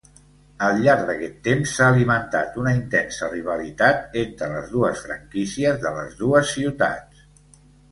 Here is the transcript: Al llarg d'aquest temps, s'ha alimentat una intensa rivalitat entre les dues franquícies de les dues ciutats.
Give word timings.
Al 0.67 0.77
llarg 0.85 1.01
d'aquest 1.09 1.35
temps, 1.47 1.73
s'ha 1.79 1.89
alimentat 1.93 2.57
una 2.61 2.73
intensa 2.79 3.29
rivalitat 3.35 4.19
entre 4.23 4.49
les 4.55 4.75
dues 4.79 5.05
franquícies 5.11 5.81
de 5.87 5.95
les 6.01 6.19
dues 6.25 6.53
ciutats. 6.59 7.25